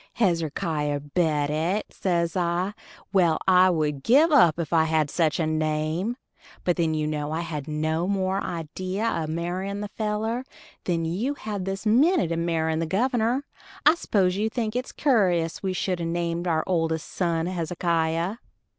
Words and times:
"Hezekier 0.13 0.99
Bedott," 0.99 1.93
says 1.93 2.35
I, 2.35 2.73
"well, 3.13 3.37
I 3.47 3.69
would 3.69 4.01
give 4.01 4.31
up 4.31 4.57
if 4.57 4.73
I 4.73 4.85
had 4.85 5.11
sich 5.11 5.39
a 5.39 5.45
name," 5.45 6.17
but 6.63 6.75
then 6.75 6.95
you 6.95 7.05
know 7.05 7.31
I 7.31 7.41
had 7.41 7.67
no 7.67 8.07
more 8.07 8.41
idee 8.43 8.99
o' 8.99 9.27
marryin' 9.27 9.81
the 9.81 9.89
feller 9.89 10.43
than 10.85 11.05
you 11.05 11.35
had 11.35 11.65
this 11.65 11.85
minnit 11.85 12.31
o' 12.31 12.35
marryin' 12.35 12.79
the 12.79 12.87
governor. 12.87 13.45
I 13.85 13.93
s'pose 13.93 14.35
you 14.37 14.49
think 14.49 14.75
it's 14.75 14.91
curus 14.91 15.61
we 15.61 15.71
should 15.71 15.99
a 16.01 16.05
named 16.05 16.47
our 16.47 16.63
oldest 16.65 17.07
son 17.07 17.45
Hezekiah. 17.45 18.37